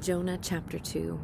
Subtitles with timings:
[0.00, 1.20] Jonah chapter 2.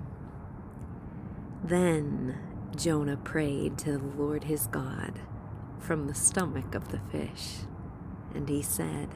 [1.65, 2.37] Then
[2.77, 5.19] Jonah prayed to the Lord his God
[5.79, 7.61] from the stomach of the fish,
[8.35, 9.09] and he said,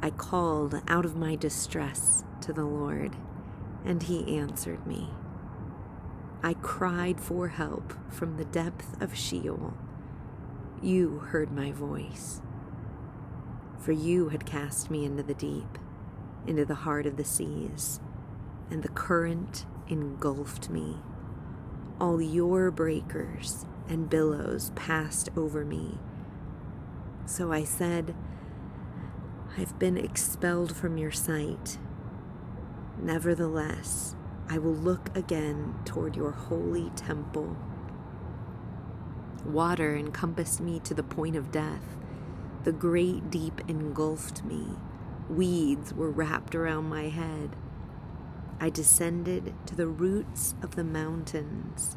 [0.00, 3.16] I called out of my distress to the Lord,
[3.84, 5.08] and he answered me.
[6.40, 9.74] I cried for help from the depth of Sheol.
[10.80, 12.42] You heard my voice.
[13.80, 15.78] For you had cast me into the deep,
[16.46, 17.98] into the heart of the seas
[18.70, 20.96] and the current engulfed me.
[22.00, 25.98] All your breakers and billows passed over me.
[27.26, 28.14] So I said,
[29.58, 31.78] I've been expelled from your sight.
[33.02, 34.14] Nevertheless,
[34.48, 37.56] I will look again toward your holy temple.
[39.44, 41.96] Water encompassed me to the point of death.
[42.64, 44.66] The great deep engulfed me.
[45.28, 47.56] Weeds were wrapped around my head.
[48.62, 51.96] I descended to the roots of the mountains.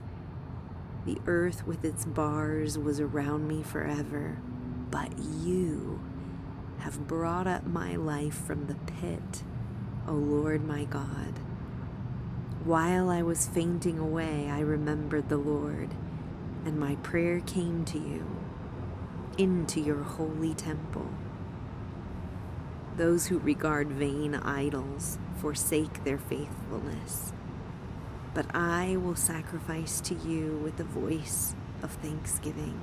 [1.05, 4.37] The earth with its bars was around me forever,
[4.89, 5.99] but you
[6.77, 9.43] have brought up my life from the pit,
[10.07, 11.37] O Lord my God.
[12.63, 15.89] While I was fainting away, I remembered the Lord,
[16.63, 18.25] and my prayer came to you,
[19.37, 21.09] into your holy temple.
[22.95, 27.33] Those who regard vain idols forsake their faithfulness.
[28.35, 32.79] But I will sacrifice to you with the voice of thanksgiving.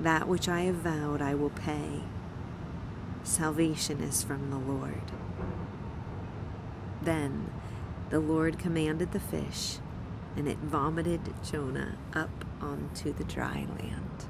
[0.00, 2.02] That which I have vowed I will pay.
[3.22, 5.12] Salvation is from the Lord.
[7.00, 7.50] Then
[8.10, 9.78] the Lord commanded the fish,
[10.36, 14.26] and it vomited Jonah up onto the dry land.